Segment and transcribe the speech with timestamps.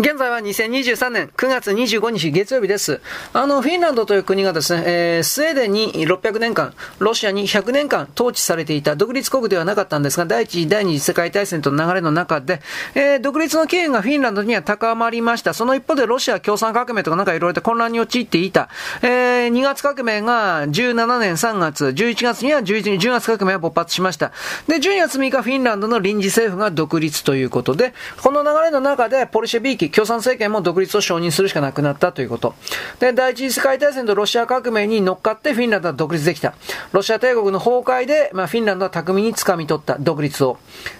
[0.00, 3.00] 現在は2023年9月25日月曜日です。
[3.32, 12.60] あの、フィンランドという国がですね、えー、スウェーデンに600年間、ロシアに100年間統治されていた独立国ではなかったんですが、第一次、第二次世界大戦との流れの中で、
[12.94, 15.52] えー、独立の機運がフィンランドには高まりました。
[15.52, 18.68] その一方でロシア共産革命とかなんかいろいろと混乱に陥っていた。
[19.02, 24.30] えー、2月革命が17年3月、11月には11 10月革命が勃発しました。
[24.68, 32.54] で、12月3日フィンランドの臨時政府が独立ということで、この流れの中でポルシェビーキ、共産政権も独立を承認するしかなくなったということ。
[33.00, 36.54] で、第一次世界大戦とロシア革命に乗っかってフィンランドは独立できた。
[36.92, 40.58] ロシア帝国の崩壊で、まあ、フィンランドは巧みに掴み取った独立を。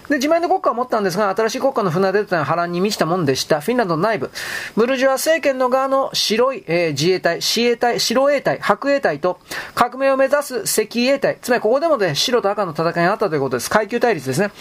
[0.09, 3.61] で、自前の国家を持ったんですが、新しい国家の船出というのは波乱に満ちたもんでした。
[3.61, 4.31] フィンランドの内部。
[4.75, 9.39] ブルジュア政権の側の白い、えー、自衛隊、死衛隊、白衛隊、白衛隊と、
[9.75, 11.37] 革命を目指す赤衛隊。
[11.41, 13.69] つまりここでもね、白と赤の戦いがあったということです。
[13.69, 14.51] 階級対立ですね。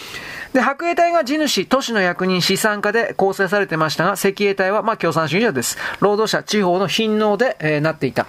[0.52, 5.78] で、白衛隊が地主、都市の役人、資産家で構成されてましたが、赤衛隊は、まあ、共産主義者です。
[6.00, 8.26] 労働者、地方の貧農で、えー、なっていた。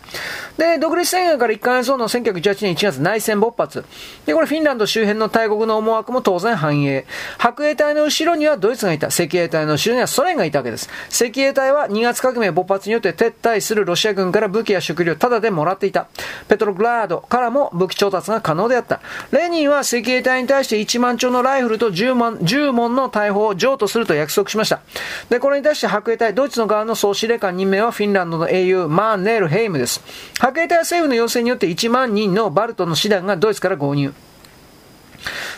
[0.58, 3.86] で、独立宣言から1ヶ月後の1918年1月内戦勃発。
[4.26, 7.06] で、これフィンランド周辺の大国の思惑も当然反映。
[7.38, 9.08] 白衛隊の後ろにはドイツがいた。
[9.08, 10.90] 赤衛隊の後ろにはソ連がいたわけです。
[11.10, 16.08] 赤衛隊は2月革命勃発によって撤退するロシア軍から武器や食料をタダでもらっていた。
[16.48, 19.02] ペトログラードからも武器調達が可能であった。
[19.32, 24.82] レニンは赤衛隊に対して1万丁のライフルと10万、10門の大砲を譲渡すると約束しました。
[25.30, 30.02] で、これに対して白衛隊、ドイツの側の総司令官任命はフィンランドの英雄、マーネールヘイムです。
[30.40, 34.14] 白衛隊は政府の要請によって1万人のバルトの師団がドイツから合入。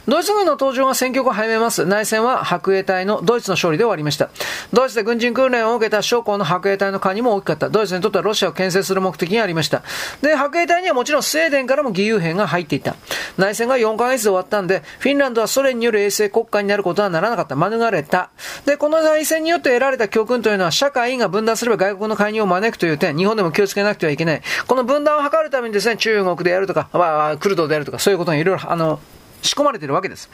[0.07, 1.85] ドイツ軍の登場が戦局を早めます。
[1.85, 4.29] 内戦は白衛隊のドイツの勝利で終わりました。
[4.73, 7.69] ドイツで軍人訓練を受けた将校の白衛隊の加入も大きかった。
[7.69, 9.83] ドイツにとってはロシアを牽制する目的にありました。
[10.21, 12.95] で、白衛隊にはもちろんスウェーデンからも義勇兵が入っていた。
[13.37, 17.55] 内戦が4ヶ月で終わったんで、フィンランドはソ連による衛星国家になることはならなかった。
[17.55, 18.31] 免れた。
[18.65, 24.41] で、この内戦によって得られた教訓というのは、社会が分断すれば外国の介入を招くという点、日本でも気をつけなくてはいけない。
[24.65, 28.99] この分断を図るためにですね、中国でやるとか、まあ、クルドでやるとか、そういうことにいろいろ、あの、
[29.41, 30.29] 仕込まれているわけです。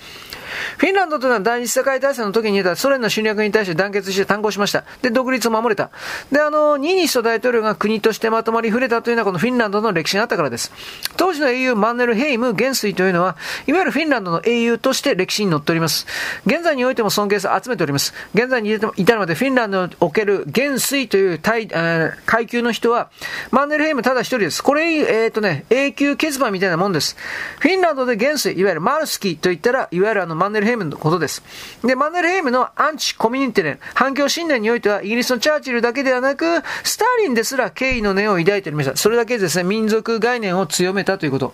[0.78, 4.84] フィンランドというのは第二次世界大戦の時に言たソ連の侵略に対して団結して単行しました。
[5.02, 5.92] で、独立を守れた。
[6.32, 10.72] で、あの、ニーニスト大統領が国としてまとまり触れたというのはこのフィンランドの歴史があったからです。
[11.16, 16.06] 当時の英雄マンネルヘイム元帥というのは、いわゆるフィンランドの英雄として歴史に載っております。
[16.46, 18.14] 現在においても尊敬を集めております。
[18.34, 23.10] 現在に至るまでフィンランドにおける元帥という階級の人は、
[23.52, 24.64] マンネルヘイムただ一人です。
[24.64, 27.18] これ、えっ、ー、とね、永久欠番みたいなもんです。
[27.60, 31.44] フィンランドで元帥、いわゆるマルスキーといったら、いわゆるあのマンネルヘイムのことです。
[31.84, 36.46] で、マンネルヘイムのアンチコミュニティン、反共信念においては、イギリスのチャーチルだけではなく、
[36.84, 38.96] スターリンですら敬意の念を抱いておりました。
[38.96, 41.54] それだけですね、民族概念を強めたということ。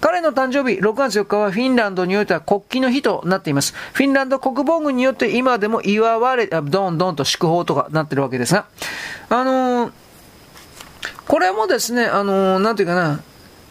[0.00, 3.74] 彼の誕生日、6月4日はフィンランドにおいては国旗の日となっています。
[3.92, 8.66] フィンランド国防軍によって今でも祝われ、どんどんと祝砲とかなってるわけですが、
[9.28, 9.92] あのー、
[11.26, 13.20] これもですね、あのー、なんていうかな、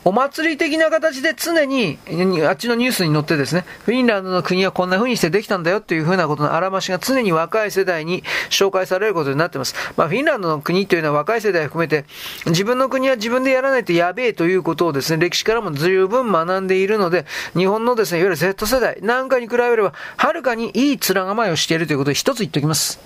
[0.07, 1.97] お祭り的な形で常に、
[2.47, 9.73] あっちのニュースに載ってですね、フィンランドの国はこんな風にしてできたんだよっていう風なことのあらましが常に若い世代に紹介されることになってます。
[9.97, 12.05] まあ、フィンランドの国というのは若い世代を含めて、
[12.45, 17.25] 自分の国は自分でやらないとやべえということをですね、歴史からも十分学んでいるので、
[17.57, 22.99] 日本のですね、いわゆる Z 世代なんかに比べれば、はるかにいい面構えをしているということで一つ言っておきます。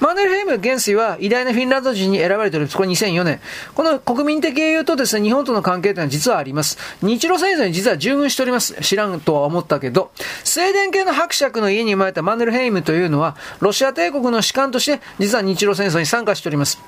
[0.00, 3.40] マネルヘイム元帥は偉大なフィンランド人に選ばれているこれ2004年。
[3.74, 6.78] この国民的英雄とですね、日本との関係というのは実はあります。
[7.02, 8.74] 日露戦争に実は従軍しております。
[8.82, 10.10] 知らんとは思ったけど、
[10.42, 16.80] スウェーデン系の伯爵の家に生まれたマンネルヘイムというのは、ロシア帝国の士官として、実は日露戦争に参加しております。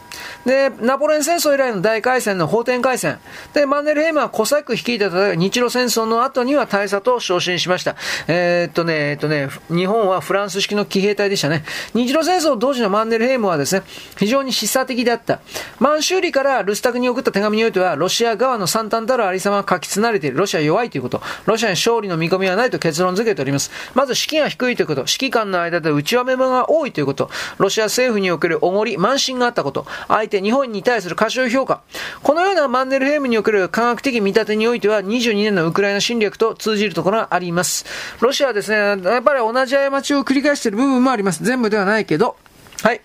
[0.44, 3.18] で、ナポレオン戦争以来の大会戦の奉天会戦。
[3.52, 7.96] で、マンネルヘイムはコサック率いた日露戦争の後には大佐と昇進しました。
[8.28, 11.64] えー、っとね、えっとね、日本はフランス式の騎兵隊でしたね。
[11.94, 13.82] 日露戦争同時のマンネルヘイムはですね、
[14.18, 15.40] 非常に示唆的であった。
[15.78, 20.38] 満州里からルスタクに送った手紙においては、ロシア側の惨憺たるありさまが書き連れている。
[20.38, 21.20] ロシア弱いということ。
[21.44, 23.70] ロシアに勝利の見込みはないと結論付けております。
[23.94, 25.02] まず、士気が低いということ。
[25.02, 27.30] 指揮官の間で内輪めが多いということ。
[27.58, 29.86] ロシア政府におけるおごり、慢心があったこと。
[30.08, 31.82] 相手、日本に対する過小評価。
[32.22, 37.84] このようなマンネルヘイムにおける科学的見立てにおいては、22年のウクライナ侵略と通じるところがあります。
[38.20, 41.44] ロシアはですね、やっぱり同じ過ちを繰り返している部分もあります。
[41.44, 42.36] 全部ではないけど。
[42.82, 43.00] はい。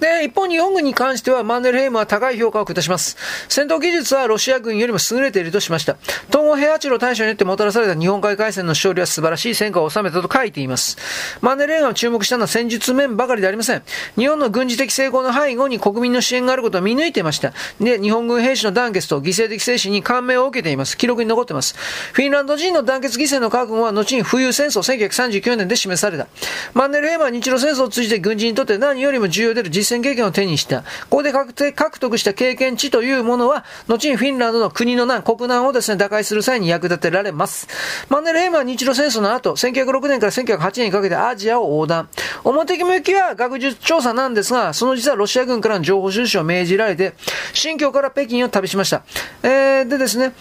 [0.00, 3.16] で、一方日本軍に関してはマンネルヘイムは高い評価を下します。
[3.48, 5.96] 戦闘技術はロシア軍よりも優れているとしました。
[6.28, 10.96] 東郷平八郎大将によってもたらされた日本海海戦の勝利は素晴らしい戦果を収めたと書いています。
[11.40, 13.82] マンネルヘイムを注目したのは戦術面ばかりでありません。
[14.16, 17.52] 日本の軍事的成功の背後に国民の支援があることを見抜いていました。
[17.80, 20.96] で、日本軍兵士の団結と犠牲的精神に感銘を受けています。
[20.96, 21.74] 記録に残っています。
[22.12, 26.26] フィンランド人の団結犠牲の覚悟は後に冬戦争1939年で示された。
[26.74, 30.82] マンネルヘイムは日露戦争を通じて軍人にとって何よりも重要である実戦経験を手にした。
[31.10, 37.66] ここで獲得した経験値というものは、後にフィンランドの国の難、国難をですね、打開する際に役立てられます。
[38.08, 42.08] マンネルヘイムは日露戦争の後、1906年から1908年にかけてアジアを横断。
[42.44, 47.14] 表向きは学術調査なんですが、その実はロシア軍からの情報収集を命じられて、
[47.52, 49.02] 新疆から北京を旅しました。
[49.42, 50.32] えー、でですね、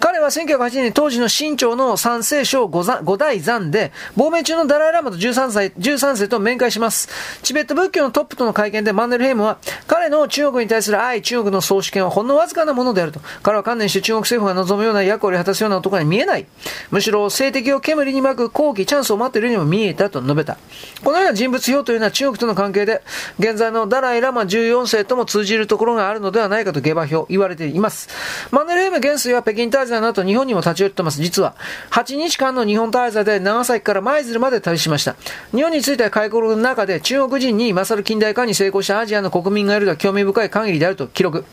[0.00, 2.82] 彼は1908年当時の新朝の三世省五
[3.18, 7.10] 代山で、亡命中のダライラマと13歳、13世と面会します。
[7.42, 13.20] チベット仏教のトップとの会見でマンネルヘイムは、彼の中国に対する愛、中国の総主権はほんのわずかなものであると。
[13.42, 16.46] 彼は観念して中国政府が望むような役割を果たすような男に見えない。
[16.90, 20.56] むしろ政敵を煙に巻く後期チャンスを待っているようにも見えたと述べた。
[21.04, 23.02] このような人物表というのは中国との関係で、
[23.38, 28.08] 現在のダライラマ14世とも通じるところがあるのではないかと下馬評言われています。
[28.50, 31.20] マンネルヘイム元帥は北京滞在の後日本にも立ち寄ってます。
[31.20, 31.54] 実は、
[31.90, 35.16] 8日間の日本滞在で長崎から舞鶴まで旅しました。
[35.54, 41.44] 日本については開国の中で中国人に勝る近代化に成功したアジアの国民がいるとは興味深い限りであると記録。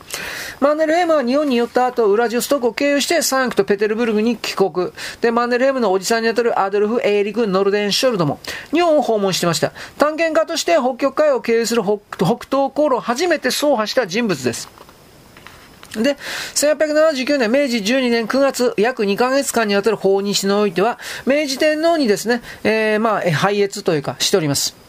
[0.60, 4.92] マンネルヘムは日本に寄った後、ウラジオストクを経由してサンクトペテルブルグに帰国。
[5.20, 8.40] で、マンネルヘムのおじさんにあたるアドルフ・エーリク・ノルデンショルドも
[8.72, 9.72] 日本を訪問してました。
[9.98, 14.87] 探検家として北極海を経由する北東航路を初めて走破した人物です。
[15.94, 16.16] で、
[16.54, 24.87] 1879年、明治12年9月、約2ヶ月間にわたる法日においては、明治天皇にですね、えー、まあ、拝謁というか、しております。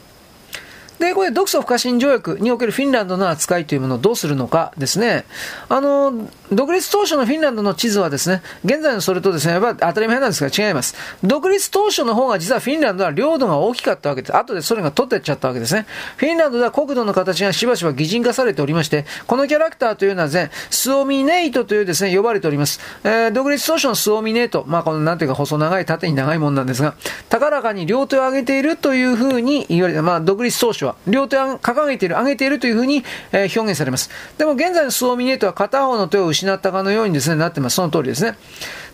[0.99, 5.25] で、これ、独ソ不可侵条約におけるフィンランドの扱いというものをどうするのかですね。
[5.69, 10.95] あの、独立当初のフィンランドの地図はですね、現在のそれとですね、やっぱ当たり前なんですが違います。
[11.23, 14.35] 独立当初の方が実はフィンランドは領土が大きかったわけです。
[14.35, 15.85] 後でソ連が取っていっちゃったわけですね。
[16.17, 22.79] フィンランドでは国土の形がしばしば擬人化されておりまして、このキャラクターというのは全、スオミネイトというですね、呼ばれております。
[23.03, 26.95] えー、独立当初のスオミネイト、まあこのなんていうか細長い縦に長いもんなんですが、
[27.29, 34.09] 高らかに両手を上げているというふうに言われて、まあ独立当初は、両手を掲げている、上げているというふうに、えー、表現されます。
[34.37, 37.75] でも現在のスオミネートは片方の手を失ったかのようにですね、なってます。
[37.75, 38.37] その通りですね。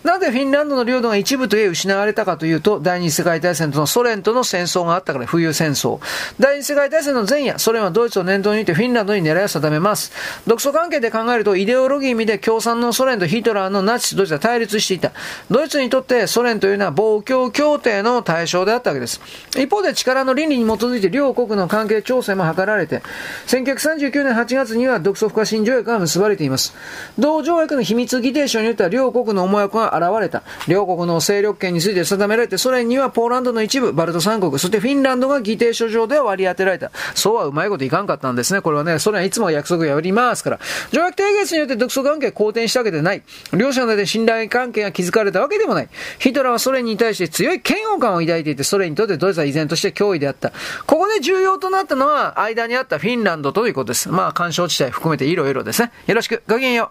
[0.06, 5.98] なぜフィンランドの領土が一部といえ失われたかというと、第二次世界大戦とのソ連との戦争があったから、冬戦争。
[6.38, 10.12] 第二次世界大戦の前夜、ソ連はドイツを念頭に置いてフィンランドに狙いを定めます。
[10.46, 15.10] 独ソ関係で考えると、イデオロギー意味で共産のソ連とヒトラーのナチス、ドイツは対立していた。
[15.50, 19.20] ドイツにとってソ連というのは防共協定の対象であったわけです。
[19.56, 23.02] 一方で力の倫理に基づいて両国の関係調整も図られて、
[23.48, 26.76] 1939年8月には独ソ不可侵条約が結ばれています。
[27.18, 30.42] 同条約の秘密議定書によっては両国の思惑が現れた。
[30.68, 36.90] 両国の勢力圏について定められて、ソ連にはポーランドの一部、バルト三国、そしてフィンランドが議定書上では割り当てられた。
[37.14, 38.60] そうはうまいこといかんかったんですね。
[38.60, 40.60] これはね、ソ連はいつも約束を破りますから。
[40.92, 43.22] 条約締結によって独ソ関係好転したわけでない。
[43.52, 45.88] 両者の間で信頼関係が築かれたわけでもない。
[46.18, 50.52] ヒトラーはソ連に対して強い嫌悪感を抱いていて、ソ連にとってドイツは依然として脅威であった。
[50.86, 54.08] ここで重要となったのは、間にあったフィンランドということです。
[54.08, 55.92] まあ、干渉地帯含めていろいろですね。
[56.06, 56.42] よろしく。
[56.48, 56.90] ごきげんよ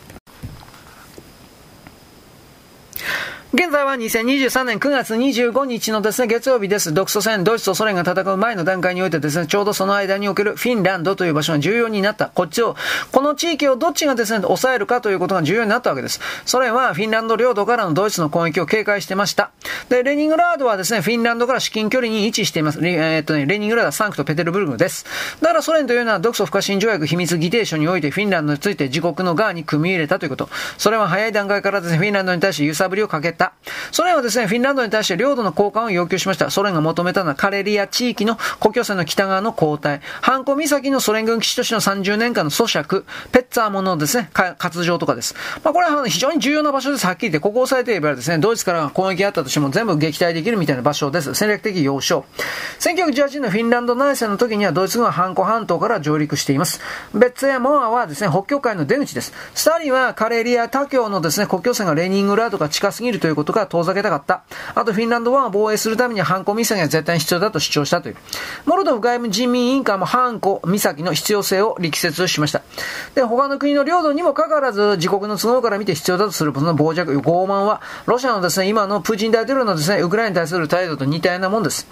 [0.00, 0.03] う。
[3.54, 6.92] 現在は2023年9月25日のですね、月曜日です。
[6.92, 12.26] 独ソ戦、ドイツとソ連が戦う前の段階においてですね、ちょうどその間におけるフィンランドという場所が重要になった。
[12.26, 12.74] こっちを、
[13.12, 16.18] この地域をどっちがですね、抑えるかということが重要になったわけです。
[16.44, 19.52] ソ連はフィンランド領土からのドイツの攻撃を警戒してました。
[19.88, 22.80] で、レニングラードはですね、フィンランドから至近距離に位置しています。
[22.82, 25.06] えー、っとね、レニングラードはサンクトペテルブルグです。
[25.40, 30.48] だからソ連というのは独ソ不可侵条約秘密議定書においてフィンランドについて自国の側に組み入れたということ。
[30.76, 33.43] それは早い段階からですね、フィンランドに対して揺さぶりをかけた。
[33.92, 36.50] ソ連はですね、フィンランドに対して領土の交換を要求しました。
[36.50, 45.34] ソ連が求めたのはカレリア地域の国境線の北側の交代、ハンコ岬のソ連軍基地としての30年間の租借、ペッツァーものですね、活場とかです。
[45.62, 47.06] まあ、これは非常に重要な場所です。
[47.06, 51.34] はっきり言って、ここを押さえていればですね、ドイツから攻撃があったとしても全部撃退できるみたいな場所です。
[51.34, 52.24] 戦略的要衝。
[52.80, 56.80] 1918年のフィンランド内戦の時にはドイツ軍はハンコ半島から上陸しています。
[57.14, 59.32] ベッツやモアはですね、北極海の出口です。
[59.54, 64.42] スターリンはカレリア他境のですね、国境線がレニングラードが近すぎるといういうことが遠ざけたかった。
[64.74, 68.16] あと、フィンランド湾を防衛するために反抗岬が絶対に必要だと主張したという。
[68.64, 72.62] モルドフ外務人民委員会も反抗岬の必要性を力説しました。
[73.14, 81.86] で、他の国の領土にもかかわらず、自国の都合から見て必要だとすることの傍若、傲慢は、ロシアのですね、今のプーチン大統領のですね、ウクライナに対する態度と似たようなもんです。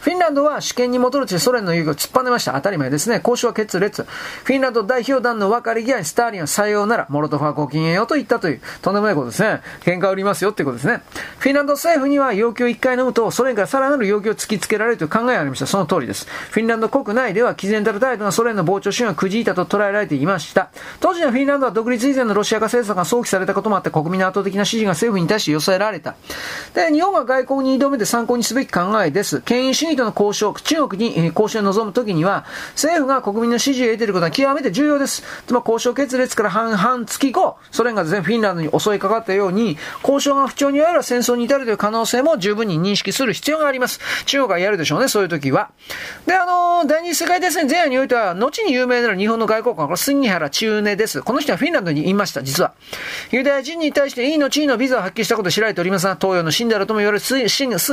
[0.00, 2.52] フィンランドは主権に戻るとソ連の遊戯を突っぱねました。
[2.52, 3.16] 当たり前ですね。
[3.16, 4.04] 交渉は決裂。
[4.44, 9.62] フィンランド代表団の別れ際にスターリンはさようなら、モロトフはご機嫌よと言ったという、とんでもないことですね。
[9.80, 10.85] 喧嘩売りますよっていうことですね。
[10.86, 11.02] ね
[11.38, 15.66] フィンランド政府には要求を1回飲むと、ソ連からさらなる要求を突きつけられるという考えがありました。
[15.66, 16.26] その通りです。
[16.50, 20.70] フィンランド国内では、毅然たる態度がソ連の膨張主義がくじいたと捉えられていました。
[21.00, 26.14] 当時のフィンランドは独立以前のロシア化政策が想起されたこともあって、国民の圧倒的な支持が政府に対して寄せられた。
[26.74, 29.40] で、日本が外交に挑めて参考にすべき考えです。
[29.40, 35.22] 権威主義との交渉、中国に交渉に臨むときには、政府が国民の支持を得ていることは極めて重要です。
[35.46, 44.00] つまり交渉決裂から半々月後、ソ連がですね、フィンランドに襲いかかったように、交渉が不調にあれば戦争に至るという可能性も十分に認識する必要があります。
[44.26, 45.70] 中国がやるでしょうね、そういう時は。
[46.26, 51.22] で、あの、第二次世界大戦前夜においては、後に有名な日本の外交官、これ杉原中根です。
[51.22, 52.74] この人はフィンランドにいました、実は。
[53.30, 57.46] ユダヤ人に対していいの地位のビザを発揮したことを知られておりますが、東洋の信だとも言われる杉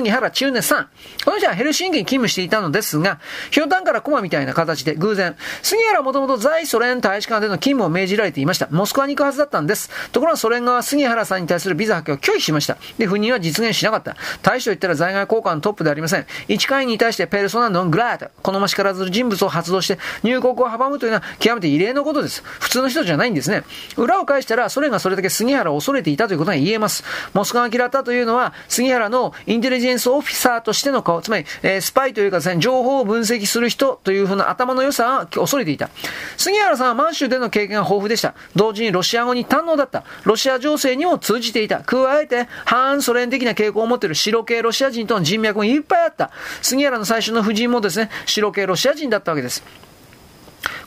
[0.09, 0.89] 原中根さん。
[1.23, 3.19] この人はヘルシンキに勤務していたのですが、
[3.51, 8.67] ひょうたんからコマみたいな形で偶然、杉原はもともと在ソ連大使館での勤務を命じられていました。
[8.71, 9.89] モスクワに行くはずだったんです。
[10.11, 12.62] ところがソ連側は杉原さんに対するビザ発揮を拒否しました。
[12.97, 14.15] で、赴任は実現しなかった。
[14.41, 16.25] 大使と言ったら在外交換のトップでありません。
[16.47, 22.43] 一会員に対してペルソナノングラート、このましからずる人物を発動して入国を阻むというのは極めて異例のことです。
[22.43, 23.63] 普通の人じゃないんですね。
[23.97, 27.03] 裏を返したら、ソ連がそれだけ杉原を恐れていたということが言えます。
[27.33, 35.89] モスクワが嫌ったというのは、杉原のインテリジェンスオフィサーとしての顔、つまり、えー、スパイというかですね、情報を分析する人というふうな頭の良さは恐れていた。
[36.37, 38.33] 杉原さんは満州での経験が豊富でした。
[38.55, 40.03] 同時にロシア語に堪能だった。
[40.23, 41.79] ロシア情勢にも通じていた。
[41.79, 46.31] 加えて、反ソ連的な傾向を持っている白系ロシア人との人脈もいっぱいあった。
[46.61, 49.63] 杉原の最初の夫人もですね、白系ロシア人だったわけです。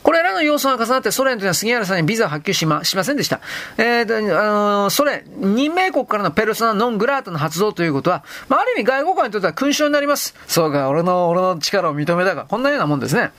[0.06, 3.40] これらの要素が重なってソ連というのは杉原さんにビザを発給しま、しませんでした。
[3.76, 10.36] えー、あのー、ソ連、任命国からのペルソナノングラートの発動ということは、まあ、ある意味外交官にとっては勲章になります。
[10.46, 12.46] そうか、俺の、俺の力を認めたか。
[12.48, 13.32] こんなようなもんですね。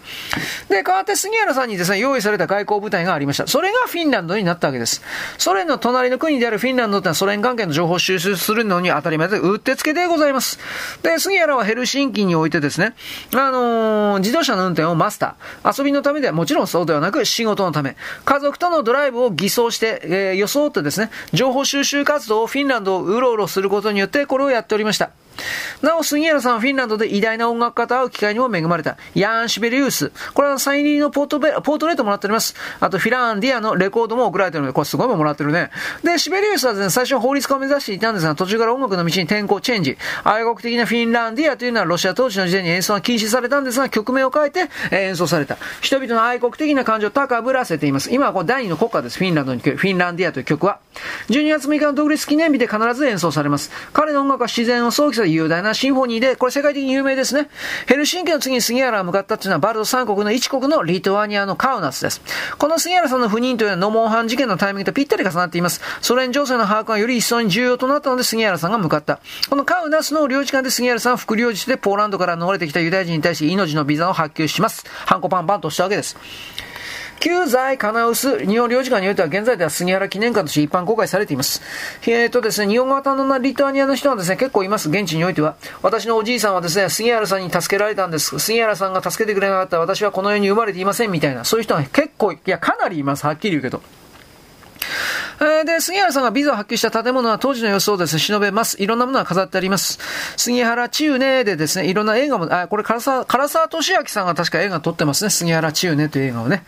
[0.67, 3.47] で、代わって杉原さんにですね、用意された外交部隊がありました。
[3.47, 5.01] それがフィンランドになったわけです。
[5.38, 10.59] ソ連の隣の国であるフィンランドというのはソ連関係の情報を収集するのに当たり前で、うってつけでございます。
[11.01, 12.93] で、杉原はヘルシンキにおいてですね、
[13.33, 15.77] あのー、自動車の運転をマスター。
[15.77, 17.95] 遊びのためではもちろんそうではなく、仕事のため、
[18.25, 25.11] 家族とのドライブを偽装して、えー、装ってですね、情報収集活動をフィンランドをうろうろすることによって、これをやっておりました。
[25.82, 28.98] なお、杉原さんはフィンランドで偉大な音楽家と会う機会にも恵まれた。
[29.15, 30.12] ヤン・シベリウス。
[30.34, 32.56] これはサイン入りのポートベポートレートもらっております。
[32.79, 35.72] あと、フィランディアのレコードも送られてるので、これすごいももらってるね。
[36.03, 39.98] で、シベリウスはですね、最初法律家を目指していたんですが、途中から音楽の道に転向、チェンジ。
[40.24, 45.58] 愛国的なフィンランディアというのはロシア統治の時点に演奏が禁止されたんですが、曲名を変えて、演奏された。
[45.82, 48.12] 人々の愛国的な感情を高ぶらせています。
[48.12, 49.17] 今はこれ第二の国家です。
[49.17, 50.79] フィンランドにフィンランディアという曲は。
[51.29, 53.72] 12月6日の独立記念日で必ず演奏されます。
[53.94, 57.50] 彼の音楽は自然を想起する雄大なシンフォニーで、これ世界的に有名ですね。
[57.88, 62.22] ヘルシンキの次に杉原が向かったっていうのは、バルト三国の一国のリトアニアのカウナスです。
[62.57, 65.81] この杉原さんの赴任というのは、ノモンハン事件のタイミングとぴったり重なっています。
[66.01, 69.19] ソ連情勢の把握がより一層に重要となったので、杉原さんが向かった。
[69.50, 74.86] このカウナスの領事館で杉原さんは副領事でポーランドから逃れてきたユダヤ人に対して命のビザを発給します。
[75.05, 76.17] ハンコパンパンとしたわけです。
[77.19, 81.62] 旧在カナウス日本領事館においては現在では杉原記念館として一般公開されています。
[82.05, 84.89] えっ、ー、とですね、日本語型のリトアニアの人はですね、結構います。
[84.89, 85.55] 現地においては。
[85.81, 88.38] 私のおじいさんはですね、杉原さんに助けられたんです。
[88.39, 93.25] 杉原さんが助けてくれなかったら私はこの世に生まれていませんみたいな、そういう人は結構、いや、かなりいます。
[93.25, 93.81] はっきり言うけど。
[95.39, 98.82] えー、で、杉原さんがビザを発揮した建物は当時の様子をですね、忍べます。
[98.82, 100.00] いろんなものが飾ってあります。
[100.36, 105.29] 杉原中根でですね、いろんな映画も、あ、これ唐沢、唐沢俊明さんが確か映画撮ってますね。
[105.29, 106.63] 杉原中根という映画をね。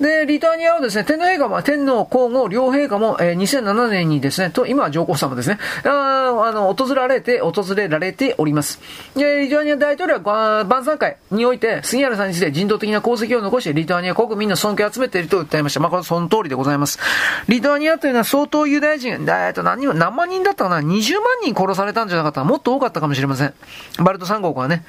[0.00, 8.80] で、リトアニアはですね、天皇映画も、天皇皇后両陛下も、えー、2007年にですね、と、今は上皇様ですね、ああの、訪られて、訪れられております。
[9.16, 15.80] で、リトアニア大統領は晩餐会において、杉原さんについて人道的な功績を残して、リトアニア国民の尊敬を集めていると訴えました。
[15.80, 16.98] まあ、これその通りでございます。
[17.48, 21.00] リトアニアというのは相当ユダヤ人、えっと何、何万人だったかな ?20 万
[21.42, 23.54] 人殺されたんじゃなかったもっと多かったかもしれません。
[23.98, 24.84] バルト3国はね、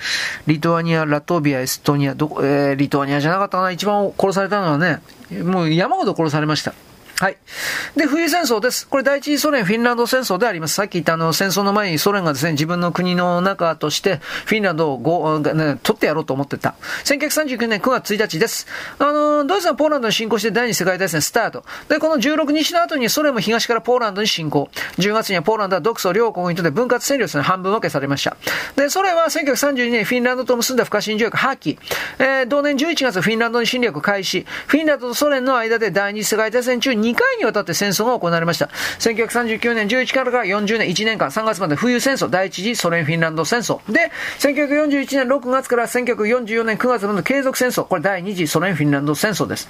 [0.48, 3.72] リトアニア、ラトビア、エストニア、ど、えー、リトアニアじゃなかったかな？
[3.72, 5.02] 一番殺されたのはね、
[5.44, 6.74] もう山ほど殺されました。
[7.22, 7.38] はい。
[7.96, 8.88] で、冬戦争です。
[8.88, 10.74] これ第一次ソ連フィンランド戦争であります。
[10.74, 16.74] さっき言ったあの戦争の前にソ連がですね、自分の国の中としてフィンランドをご、ね、取ってやろうと思ってた。
[17.04, 18.66] 1939年9月1日です。
[18.98, 21.64] あの、ドイツがポーランドに侵攻して第二次世界大戦スタート。
[21.90, 24.72] で、この16日の後にソ連も東からポーランドに侵攻。
[24.98, 28.36] 10月にはポーランドは独ソ両国にとって分割占領する半分分けされました。
[28.76, 31.78] で、ソ連は1932年フィンランドと結んだ不可侵条約破棄。
[32.18, 34.48] えー、同年11月フィンランドに侵略開始。
[34.66, 38.70] フィンランドとソ連の間で第二次世界大戦中回にわたって戦争が行われました。
[39.00, 43.80] 1939年11からから40年1年間3月まで冬戦争、第一次ソ連フィンランド戦争。
[43.92, 47.84] で、1941年6月から1944年9月まで継続戦争。
[47.84, 49.70] これ第二次ソ連フィンランド戦争です。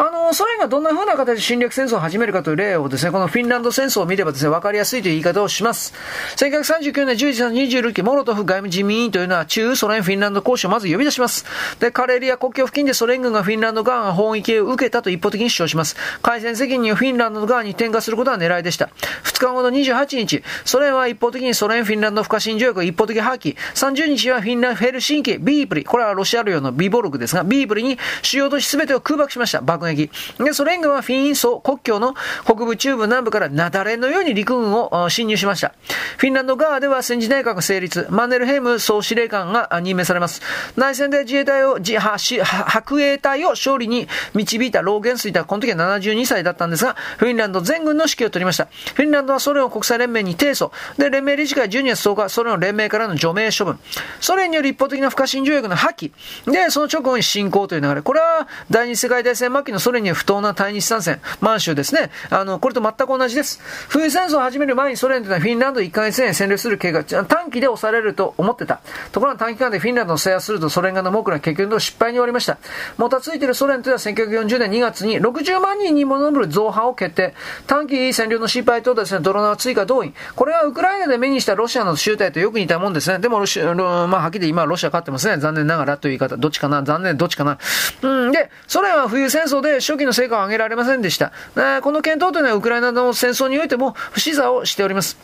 [0.00, 5.92] あの、ソ連がどんな風な形で侵略戦争を始めるかという例をですね、このフィンランド戦争を見ればですね、わかりやすいという言い方をします。
[6.36, 11.44] 1939年11月26日、モロトフ外務人民委員というのは中ソ連フィンランド交渉をまず呼び出します。
[11.80, 15.96] で、カレリア国境付近でソ連軍がフィンランド側が砲撃を受けたと一方的に主張します。
[16.22, 18.90] 開戦責任をフィンランド側に転嫁することが狙いでした。
[19.24, 23.56] 2日後の28日、ソ連は一方的にソ連フィンランド不可侵条約を一方的破棄。
[23.74, 29.60] 30日はフィンランドヘルシンキ、ビープリ、これはロシア領のビボルグですが、ビープリに主要都市全てを空爆しました。
[29.60, 30.10] 爆撃。
[30.38, 32.14] で、それ連軍はフィンソ国境の
[32.44, 35.72] 北部、中部、南部から雪崩のように陸軍を侵入しました。
[36.18, 40.42] フィンランド側では戦時内閣成立、マネルヘイム総司令官が任命されます。
[40.76, 48.66] 内戦で自衛隊を、自白衛隊を勝利に導いたローゲンスイター、この時は72歳だったんですが、フィンランド全軍の指揮を取りました。
[48.94, 50.70] フィンランドはソ連を国際連盟に提訴。
[50.98, 53.78] で、連盟理事会12月10日、ソ連の連盟からの除名処分。
[54.20, 56.12] ソ連による一方的な不可侵条約の破棄。
[56.46, 58.02] で、その直後に侵攻という流れ。
[58.02, 62.10] これは第二次世界大戦末期のソ連に不当な対日参戦、満州ですね。
[62.30, 63.60] あの、これと全く同じです。
[63.88, 68.80] 冬戦争を始める前にソ連というのはフィンランド1ヶ月で占領する計画、短期で押されると思ってた。
[69.12, 72.58] ところが短期間でフィンランドを制圧するとソ連側の目論結局の失敗に終わりました。
[72.96, 77.34] もたついているソ連というのは1940年2月に60万人にも上る増派を決定。
[77.66, 80.14] 短期占領の失敗とですね、泥縄追加動員。
[80.34, 83.18] これはウクライナで目にしたロシアの集隊とよく似たもんですね。
[83.18, 85.38] でもロシア、まあ、はっきり今ロシア勝ってますね。
[85.38, 86.36] 残念ながらという言い方。
[86.36, 86.82] どっちかな？
[86.82, 87.58] 残念、どっちかな？
[88.02, 91.32] うん、で、ソ連は冬戦争でで初期の成果を上げられませんでした。。
[91.56, 95.18] えこの検討というのはウクライナの戦争においても不死座をしております。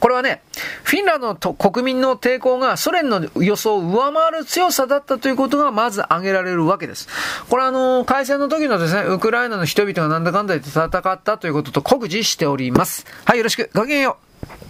[0.00, 0.42] これはね、
[0.84, 7.08] フィンランドの国民の抵抗がソ連の予想を上回る強さだったということがまず挙げられるわけです。
[7.48, 13.06] これはあの、開戦の時のですね、ウクライナの人々がなんだかんだ言って戦ったということと酷似しております。
[13.24, 13.70] はい、よろしく。
[13.74, 14.18] ごきげんよ
[14.64, 14.67] う。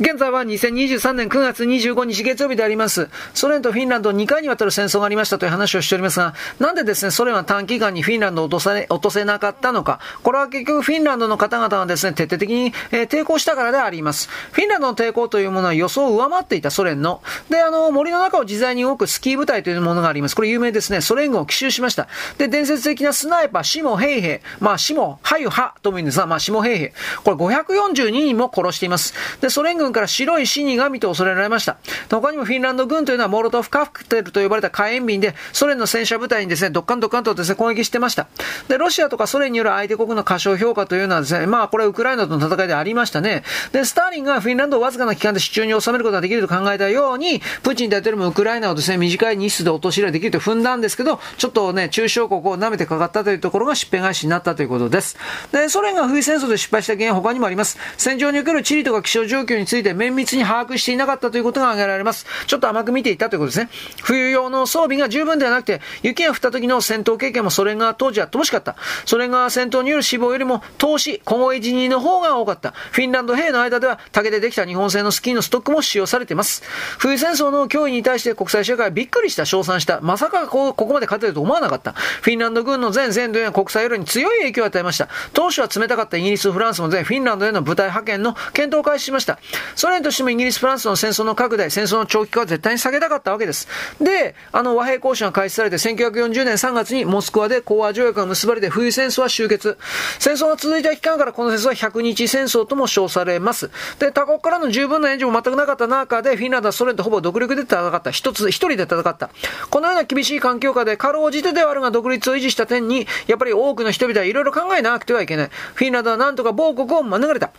[0.00, 3.08] 現在は2023年9月25日月曜日であります。
[3.34, 9.98] ソ連とフィンランド2回にわたる戦争がありましたという話をしておりますが、なんでですね、ソ連は短期間にフィンランドを落とされ、落とせなかったのか。
[10.22, 14.28] これは結局フィンランドの方々がですね、徹底的に、えー、抵抗したからであります。
[14.52, 17.20] フィンランドの抵抗というものは予想を上回っていたソ連の。
[17.50, 20.36] で、あの、森の中を自在に動くスキー部隊というものがあります。
[20.36, 21.00] これ有名ですね。
[21.00, 22.06] ソ連軍を奇襲しました。
[22.38, 24.64] で、伝説的なスナイパー、シモヘイヘイ。
[24.64, 26.90] まあ、シモ、ハユハとも言うんですが、まあ、シモヘイヘイ。
[27.24, 29.12] これ542人も殺しています。
[29.40, 31.76] で、ソ連軍から白い死に神と恐れられました。
[32.10, 38.28] 他にもフィンランド軍というのはモロトフカクテルと呼ばれた火炎瓶でソ連の戦車部隊にですね、ドッカンドッカンとですね、攻撃してました。
[38.68, 43.42] で、ロシアとかソ連による相手国の過小評価というのはですね、まあこれウクライナとの戦いでありましたね。
[43.72, 55.16] で、スターリンがフィンランドをわずかな期間で手中に収めることができると考えたように、プーチン大統領もウクライナをですね、短い日数で落とし入れできると踏んだんですけど、ちょっとね、中小国を舐めてかかったというところが失敗返しになったということです。
[55.52, 57.78] で、ソ連が冬戦争で失敗した原因は他にもあります。
[57.96, 62.26] 戦場における地理とか気象状況について綿密に把握していなかったということが挙げられます。
[62.46, 63.70] ちょっと甘く見ていたということですね。
[64.02, 68.76] 冬用の装備が十分ではなくて、雪が降った時の戦闘経験もソ連側当時は乏しかった。
[69.04, 72.72] ソ連側戦闘による死亡よりも投資、小越死にの方が多かった。
[72.92, 76.62] フィンランド兵の間では竹でできた日本製のスキーのストックも使用されています。
[76.98, 80.00] 冬戦争の脅威に対して国際社会はびっくりした、称賛した。
[80.00, 81.92] まさかここまで勝てると思わなかった。
[81.92, 85.08] フィンランド軍の全戦闘や国際世論に強い影響を与えました。
[85.32, 89.38] 当初は冷たかったイギリス、フランスも全フィンランドへの部隊派遣の検討を開始しました。
[89.74, 93.68] ソ連としてもイギリス、フランスの戦争の拡大、戦争の長期化は絶対に下げたかったわけです。
[94.00, 99.78] で、あの和平交渉が開始されて1940年3月にモスクワで講和条約が結ばれて冬戦争は終結。
[100.18, 103.70] 戦争が続いた期間からこの戦争は100日戦争とも称されます。
[103.98, 108.10] で、他国からの十分な援助も全くなかった中でフィンランドはソ連とほぼ独立で戦った。
[108.10, 109.30] 一つ、一人で戦った。
[109.70, 115.50] このような厳しい環境下でかろうじてではあるが独立を維持した点に、やっぱり多くの人々はいろいろ考えなくてはいけない。
[115.74, 117.50] フィンランドはなんとか某国を免れた。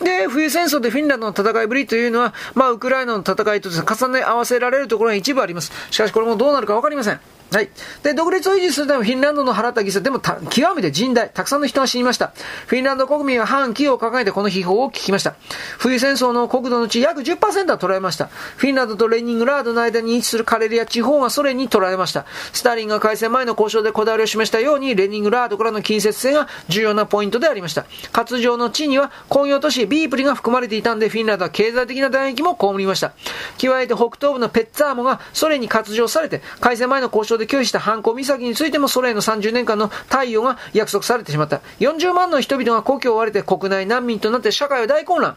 [0.00, 5.72] で、冬戦争でフィンランドの戦いぶりというのは、まあ、ウクライナの戦いと重ね合わせられるところが一部あります。
[5.90, 7.20] しかしこれもどうなるか分かりません。
[7.50, 7.70] はい。
[8.02, 12.32] で、独立を維持するためフィンランドの払った犠牲、でも極めて甚大、たくさんの人が死にました。
[12.66, 15.34] フィンランド国民は反旗を抱えてこの秘宝を聞きました。
[15.78, 18.26] 冬戦争の国土のうち約10%は取られました。
[18.26, 22.26] フィンランドとレニングラードの間に位置するカレリア地方がソ連に取られました。
[22.52, 27.86] スターリンが開戦前の交渉でこだわりを示したように、レニングラードからの近接性が重要なポイントでありました。
[28.12, 33.12] 活上の地には工業都市ビープリが含まれていたんで、フィンランドは経済的な打撃も被りました。
[33.58, 41.60] 加えて北東部のペッツァーモがソ連に割譲されて、開戦前の交渉で拒否した反抗岬についてもソ連の30年間の貸与が約束されてしまった。
[41.80, 45.36] 40万の人々が故郷を追われて国内難民となって社会は大混乱。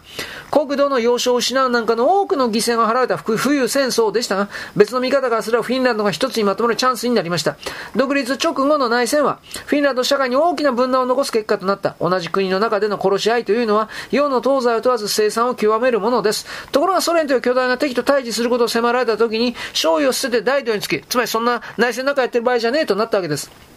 [0.52, 7.58] 国土の要衝を失うなんかの多くの犠牲が払われた冬戦争でしたが、別の見方からすればフィンランドが一つにまとまるチャンスになりました。
[7.96, 11.96] 独立直後の内戦は、フィンランド社会に大きな分断を残す結果となった。
[12.00, 16.46] 同じ国の中での殺し合いというのは、世の東西を問わず生産を極めるものです。
[16.72, 23.71] ところがソ連という巨大な敵と対峙することを迫られた時に、勝利を捨てて大統領につき、つまりそんな内戦なんかやってる場合じゃねえとなったわけです。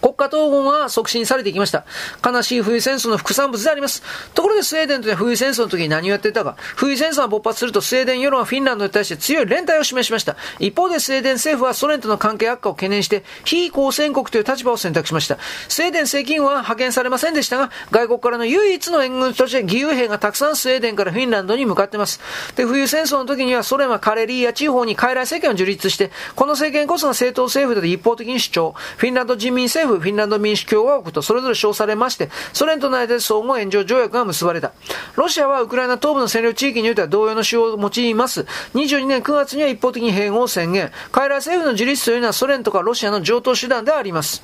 [0.00, 1.84] 国家統合が促進されていきました。
[2.24, 4.02] 悲しい冬戦争の副産物であります。
[4.34, 6.56] ところでスウェーデンというのは冬戦争の時に何をやっていたか。
[6.76, 10.36] 冬戦争が勃発するとスウェーデン世論はフィンランドに対して強い連帯を示しました。
[10.58, 15.38] 一方でスウェーデン政府はソ連との関係悪化を懸念して非公戦国という立場を選択しました。
[15.68, 22.20] スウェーデン政権は派遣されませんでしたが、外国からの唯一の援軍として義勇兵がたくさんスウェーデンからフィンランドに向かっています。
[22.56, 28.74] で、冬戦争の時にはソ連はカレリーや地方に傀儡政権を樹立して、この政権こそが正当政府だと一方的に主張。
[28.96, 34.72] フィンランド人民政府、フィンランド民主共和国とそれぞれ称されまして、ソ連との間で相互援助条約が結ばれた。
[35.16, 38.46] ロシアはウクライナ東部の占領地域においては同様の手法を用います。
[38.74, 40.92] 22年9月には一方的に併合を宣言。
[41.10, 44.42] 傀儡政府の自立というのはソ連とかロシアの上等手段であります。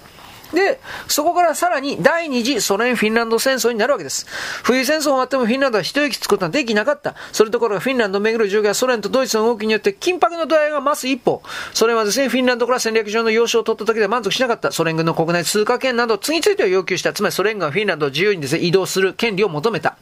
[0.55, 4.27] で、そこからさらに第二次ソ連・フィンランド戦争になるわけです。
[4.63, 7.15] 冬戦争終わってもフィンランドは一息つくことはできなかった。
[7.33, 11.43] それところがフィンランドをめぐる状況はソ連とドイツの動きによって緊迫の度合いが増す一方。
[11.73, 14.73] それはですね、フィンランドから戦略上の要衝を取った時では満足しなかった。
[14.73, 17.13] ソ連軍の国内通過権など次々と要求した。
[17.13, 19.97] つまりソ連軍はフィンランドを自由にですね、移動する権利を求めた。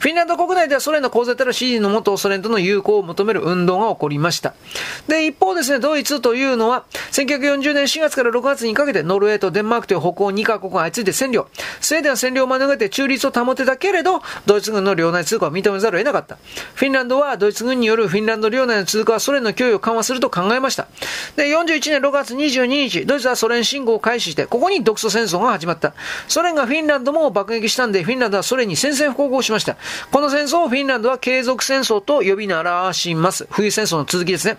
[0.00, 4.54] フィンランド国内ではソ連の公然たる支持のもとソ連との友好を求める運動が起こりました。
[5.08, 11.48] で、一方ですね、ドイツというのは、1940年4月から6月にかけてノルウェーとデンマークという北欧2カ国が相次いで占領。
[11.80, 16.38] スウェーデンは占領を免れて中立を保てたけれど、ドイツ軍の領内通過を認めざるを得なかった。
[16.74, 20.86] フィンランドはドイツ軍によるフィンランド領内の通過はソ連の脅威を緩和すると考えました。
[21.36, 25.94] で、41年6月22日、ドイツはソ連侵攻を開始して、ここに独ソ戦争が始まった。
[26.28, 29.76] ソ連がフィンランドも爆撃したんで、フィンランドはソ連に宣戦布告をしました。
[30.12, 33.46] この戦争をフィンランドは継続戦争と呼び鳴らします。
[33.50, 34.58] 冬戦争の続きですね。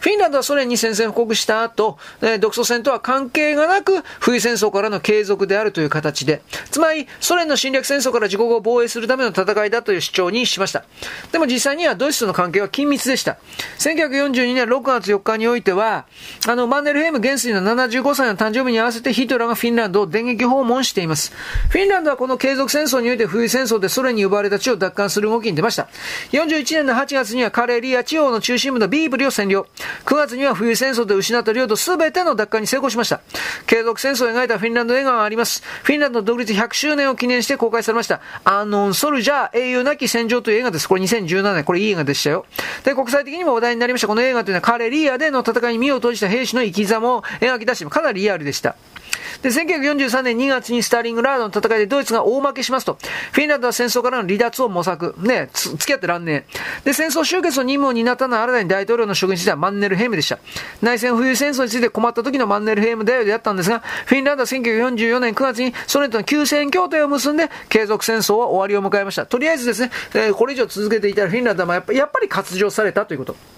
[0.00, 1.98] フィンランドはソ連に宣戦布告した後、
[2.40, 10.84] 独ソ戦とは関係がなく、冬戦争からの継続であるという形で、つまりソ連の侵略戦争から自国を防衛するための戦いだという主張にしました。
[11.32, 13.38] でも実際にはドイツとの関係は緊密でした。
[13.80, 16.06] 1942年6月4日においては、
[16.46, 21.32] あの、マンネルヘイム元帥の75歳の誕生日に合わせてヒトラーがフィンランドを電撃訪問しています。
[21.70, 25.88] フィンランドはこの継続戦争において冬戦争でソ連に奪われた地を奪還する動きに出ました。
[26.30, 29.66] 41年の8月にはカレリア地方の中心部のビーブリを占領。
[30.04, 33.20] 9月には冬戦争で失った領土すべての奪還に成功しました。
[33.66, 35.62] 継続戦争考えたフィンランド映画があります。
[35.82, 38.20] フィンランド独立100周年を記念して公開されました。
[38.44, 40.86] アンノンソルジャー英雄なき戦場という映画です。
[40.86, 41.64] これ2017年。
[41.64, 42.44] これいい映画でしたよ。
[42.84, 44.08] で、国際的にも話題になりました。
[44.08, 48.76] この映画というのはカレリアでの戦いに身を閉じた兵士の生き様を描き出してかなりリアルでした。
[49.46, 52.98] で、1943年2月にスターリングラードの戦いでドイツが大負けしますと、
[53.30, 55.14] フィンランドは戦争からの離脱を模索。
[55.18, 56.46] ね、付き合ってらんね
[56.82, 56.86] え。
[56.86, 60.40] で、戦争終結の任務を担ったのは新たに大統領の職についてはマンネルヘイムでした。
[60.82, 69.26] 内戦冬戦争について困った時のマンネルヘイムだよであったんですが、フィンランドは1944年9月にソ連との休戦協定を結んで、継続戦争は終わりを迎えました。
[69.26, 73.55] とりあえずですね、えー、これ以上続けていたらフィンランドはやっぱやっぱり割譲されたということ。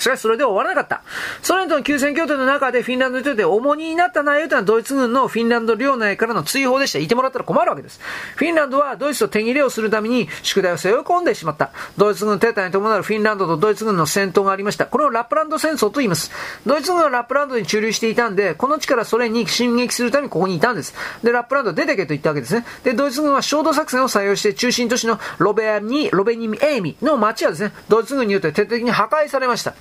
[0.00, 1.02] しかしそれで終わらなかった。
[1.42, 6.98] ソ連との休戦協定の中でフィンランドにとって重荷になった内容というのはドイツ軍のフィンランド領内からの追放でした。
[6.98, 8.00] いてもらったら困るわけです。
[8.36, 11.70] フィンランドはドイツと手切れをするために宿題を背負い込んでしまった。
[11.96, 14.86] ドイツ軍撤退に伴うフィンランドとドイツ軍の戦闘がありました。
[14.86, 16.30] これをラップランド戦争と言います。
[16.66, 20.94] ドイツ軍はラップランドに駐留していたんで、この地からソ連に進撃するためにここにいたんです。
[21.22, 22.64] で、ラップランド出てけと言ったわけですね。
[22.84, 29.74] で、ドイツ軍は焦土作戦を採用して中心都市のロベアに、ロヴァニエミの町はですね、ドイツ軍によって徹底的に破壊されました。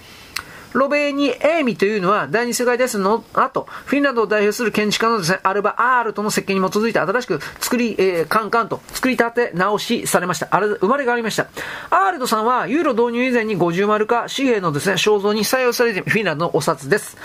[0.74, 10.48] ロヴァニエミというのは、第二次世界大戦の後、フィンランドを代表する建築家のですね、アルヴァ・アールトの設計に基づいて新しく作り、えー、カンカンと作り立て直しされました。
[10.52, 11.48] あれ、生まれ変わりました。
[11.90, 17.18] アールドさんは、ユーロ導入以前に50丸化紙幣のですね、肖像に採用されてフィンランドのお札です。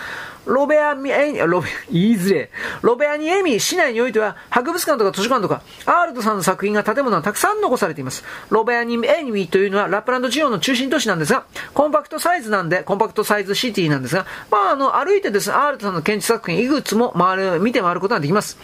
[0.47, 2.51] ロベアミエロベ、言いづれ。
[2.83, 8.25] ロベアニエミ市内においては、博物館とか図書館とか、アールドさんの作品が建物がたくさん残されています。
[8.51, 18.59] ロベアニエミというのは、ラップランド地方の中心都市なんですが、コンパクトサイズなんで、コンパクトサイズシティなんですが、まあ、あの、歩いてですね、アールドさんの建築作品いくつも回る、見て回ることができます。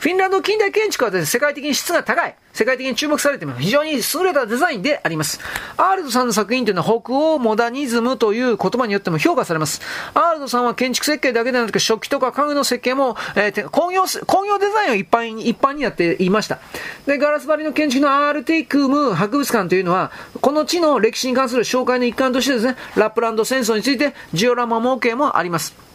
[0.00, 2.34] フィンランド近代建築はですね、世界的に質が高い。
[2.54, 3.60] 世界的に注目されています。
[3.60, 5.40] 非常に優れたデザインであります。
[5.76, 9.82] アールドさんの作品というのは北欧モダニズムという言葉によっても評価されます。
[10.14, 16.60] アールドさんは建築設計だけではなく食器とか家具の設計も、えー、工業、工業デザインを一般に、一般にやっていました。
[17.04, 25.89] で、ガラス張りの建築のアールテイクム博物館というのは、この地の歴史に関する紹介の一環としてですね、ラップランド戦争についてジオラマ模型もあります。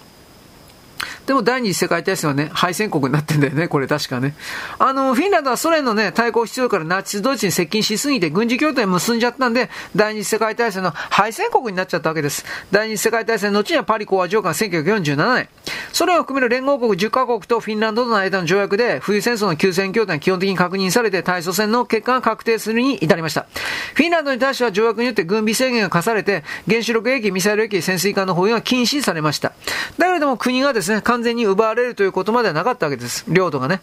[1.25, 4.35] でも第二次世界大戦はね、敗戦国になってんだよね、これ確かね。
[4.77, 12.45] あの、フィンランドはソ連のね、対抗必要からナチスドイツに接近しすぎて軍事協定結んじゃったんで、第二次世界大戦の敗戦国になっちゃったわけです。
[12.71, 15.49] 第二次世界大戦の後にはパリ講和条項1947年。
[15.93, 23.47] ソ連を含める連合国10カ国とフィンランドとの間の条約で、冬戦争の休戦協定が基本的に確認されて、対祖戦の結果が確定するに至りました。
[23.93, 29.53] フィンランドに対しては条約によって軍備制限が課されて、原子力兵器、ミサイル兵器、潜水艦の保有が禁止されました。
[29.97, 33.23] だけれども国がですね、完全に奪われるということまではなかったわけです。
[33.29, 33.79] 領土がね。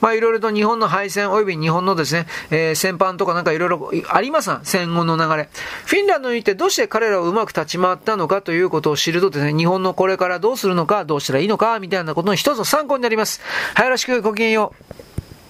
[0.00, 5.48] まあいろいろと日本の敗戦及び日本のですね、えー、戦犯とかなんかいろいろあります戦後の流れ。
[5.84, 13.40] フィンランドに行ってどうして彼らをうまく立ち回ったのかということを知るとですね、日本のこれからどうするのか、どうしたらいいのか、みたいなことの一つの参考になります。
[13.74, 14.74] はい、よろしくごきげんよ
[15.08, 15.11] う。